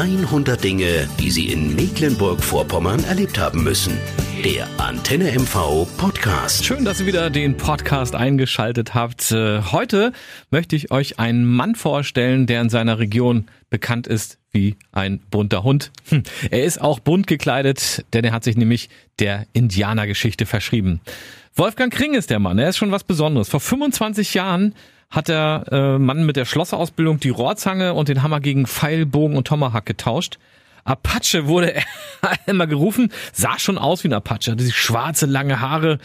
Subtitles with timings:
[0.00, 3.98] 100 Dinge, die Sie in Mecklenburg-Vorpommern erlebt haben müssen.
[4.42, 6.64] Der Antenne MV Podcast.
[6.64, 9.30] Schön, dass ihr wieder den Podcast eingeschaltet habt.
[9.30, 10.14] Äh, heute
[10.50, 15.64] möchte ich euch einen Mann vorstellen, der in seiner Region bekannt ist wie ein bunter
[15.64, 15.92] Hund.
[16.08, 18.88] Hm, er ist auch bunt gekleidet, denn er hat sich nämlich
[19.18, 21.00] der Indianergeschichte verschrieben.
[21.54, 22.58] Wolfgang Kring ist der Mann.
[22.58, 23.50] Er ist schon was Besonderes.
[23.50, 24.74] Vor 25 Jahren
[25.10, 29.36] hat der äh, Mann mit der Schlosserausbildung die Rohrzange und den Hammer gegen Pfeil, Bogen
[29.36, 30.38] und Tomahawk getauscht.
[30.84, 31.84] Apache wurde er
[32.46, 35.98] immer gerufen, sah schon aus wie ein Apache, hatte schwarze, lange Haare,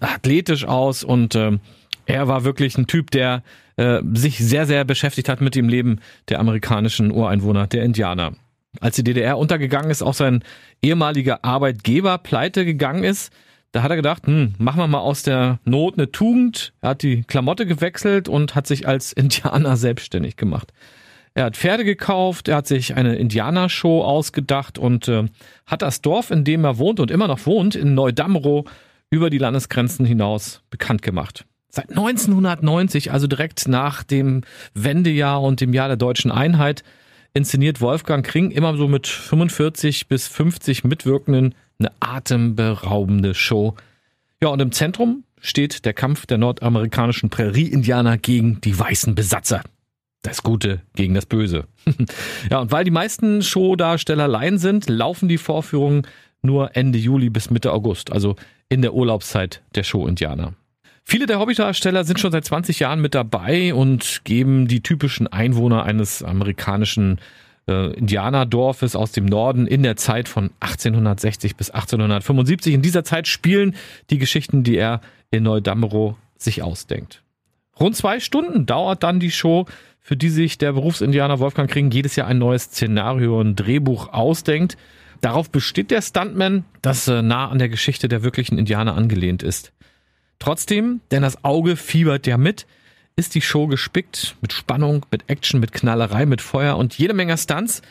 [0.00, 1.58] athletisch aus und äh,
[2.06, 3.42] er war wirklich ein Typ, der
[3.76, 8.34] äh, sich sehr, sehr beschäftigt hat mit dem Leben der amerikanischen Ureinwohner, der Indianer.
[8.80, 10.44] Als die DDR untergegangen ist, auch sein
[10.80, 13.32] ehemaliger Arbeitgeber pleite gegangen ist,
[13.72, 16.72] da hat er gedacht, hm, machen wir mal aus der Not eine Tugend.
[16.80, 20.72] Er hat die Klamotte gewechselt und hat sich als Indianer selbstständig gemacht.
[21.34, 25.28] Er hat Pferde gekauft, er hat sich eine Indianershow ausgedacht und äh,
[25.64, 28.64] hat das Dorf, in dem er wohnt und immer noch wohnt, in Neudamro,
[29.10, 31.44] über die Landesgrenzen hinaus bekannt gemacht.
[31.68, 34.42] Seit 1990, also direkt nach dem
[34.74, 36.82] Wendejahr und dem Jahr der deutschen Einheit,
[37.32, 43.74] inszeniert Wolfgang Kring immer so mit 45 bis 50 Mitwirkenden eine atemberaubende Show.
[44.40, 49.62] Ja, und im Zentrum steht der Kampf der nordamerikanischen Prärie-Indianer gegen die weißen Besatzer.
[50.22, 51.66] Das Gute gegen das Böse.
[52.50, 56.06] ja, und weil die meisten Showdarsteller Laien sind, laufen die Vorführungen
[56.42, 58.36] nur Ende Juli bis Mitte August, also
[58.68, 60.54] in der Urlaubszeit der Show-Indianer.
[61.04, 65.84] Viele der Hobbydarsteller sind schon seit 20 Jahren mit dabei und geben die typischen Einwohner
[65.84, 67.18] eines amerikanischen
[67.70, 72.74] äh, Indianerdorfes aus dem Norden in der Zeit von 1860 bis 1875.
[72.74, 73.74] In dieser Zeit spielen
[74.10, 75.00] die Geschichten, die er
[75.30, 77.22] in Neudammerow sich ausdenkt.
[77.78, 79.66] Rund zwei Stunden dauert dann die Show,
[80.00, 84.76] für die sich der Berufsindianer Wolfgang Kring jedes Jahr ein neues Szenario und Drehbuch ausdenkt.
[85.20, 89.72] Darauf besteht der Stuntman, das äh, nah an der Geschichte der wirklichen Indianer angelehnt ist.
[90.38, 92.66] Trotzdem, denn das Auge fiebert ja mit,
[93.20, 97.36] ist die Show gespickt mit Spannung, mit Action, mit Knallerei, mit Feuer und jede Menge
[97.36, 97.82] Stunts.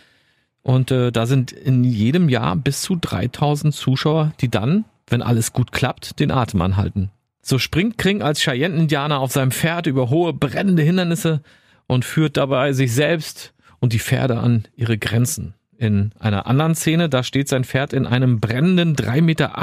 [0.64, 5.54] Und äh, da sind in jedem Jahr bis zu 3000 Zuschauer, die dann, wenn alles
[5.54, 7.12] gut klappt, den Atem anhalten.
[7.44, 11.42] So springt Kring als Cheyenne-Indianer auf seinem Pferd über hohe, brennende Hindernisse
[11.86, 15.54] und führt dabei sich selbst und die Pferde an ihre Grenzen.
[15.78, 19.54] In einer anderen Szene, da steht sein Pferd in einem brennenden 3,80 Meter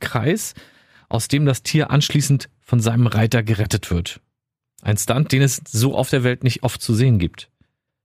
[0.00, 0.54] Kreis,
[1.08, 4.20] aus dem das Tier anschließend von seinem Reiter gerettet wird.
[4.84, 7.48] Ein Stunt, den es so auf der Welt nicht oft zu sehen gibt.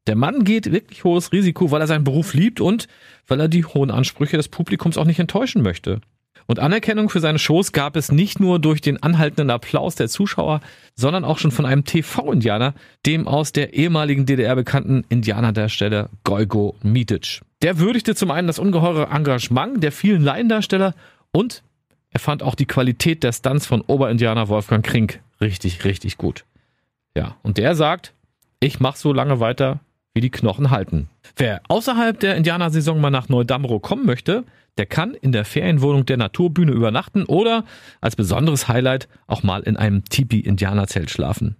[0.08, 2.88] Der Mann geht wirklich hohes Risiko, weil er seinen Beruf liebt und
[3.28, 6.00] weil er die hohen Ansprüche des Publikums auch nicht enttäuschen möchte.
[6.48, 10.62] Und Anerkennung für seine Shows gab es nicht nur durch den anhaltenden Applaus der Zuschauer,
[10.96, 12.74] sondern auch schon von einem TV-Indianer,
[13.06, 17.42] dem aus der ehemaligen DDR bekannten Indianerdarsteller Goigo Mitic.
[17.62, 20.96] Der würdigte zum einen das ungeheure Engagement der vielen Laiendarsteller
[21.32, 21.62] und
[22.10, 26.46] er fand auch die Qualität der Stunts von Oberindianer Wolfgang Krink richtig, richtig gut.
[27.20, 28.14] Ja, und der sagt,
[28.62, 29.82] ich mach so lange weiter,
[30.14, 31.10] wie die Knochen halten.
[31.36, 34.46] Wer außerhalb der Indianersaison mal nach Neudamro kommen möchte,
[34.78, 37.66] der kann in der Ferienwohnung der Naturbühne übernachten oder
[38.00, 41.58] als besonderes Highlight auch mal in einem Tipi-Indianerzelt schlafen.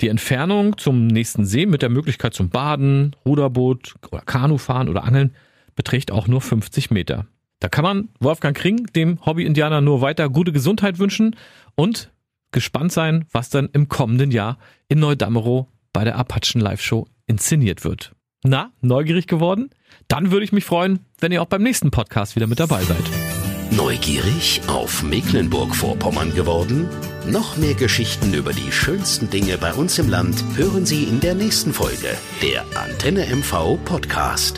[0.00, 5.34] Die Entfernung zum nächsten See mit der Möglichkeit zum Baden, Ruderboot oder Kanufahren oder Angeln
[5.74, 7.26] beträgt auch nur 50 Meter.
[7.58, 11.34] Da kann man Wolfgang Kring, dem Hobby-Indianer, nur weiter gute Gesundheit wünschen
[11.74, 12.12] und
[12.50, 17.84] gespannt sein, was dann im kommenden Jahr in Neudammerow bei der Apachen Live Show inszeniert
[17.84, 18.12] wird.
[18.44, 19.70] Na, neugierig geworden?
[20.06, 23.04] Dann würde ich mich freuen, wenn ihr auch beim nächsten Podcast wieder mit dabei seid.
[23.70, 26.88] Neugierig auf Mecklenburg-Vorpommern geworden?
[27.26, 31.34] Noch mehr Geschichten über die schönsten Dinge bei uns im Land hören Sie in der
[31.34, 34.57] nächsten Folge der Antenne MV Podcast.